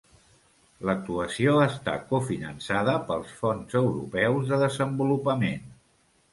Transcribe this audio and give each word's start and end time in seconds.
L'actuació 0.89 1.53
està 1.65 1.93
cofinançada 2.13 2.97
pels 3.11 3.37
Fons 3.43 3.79
Europeus 3.85 4.53
de 4.55 4.63
Desenvolupament. 4.67 5.73